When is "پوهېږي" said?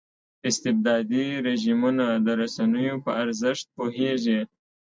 3.75-4.39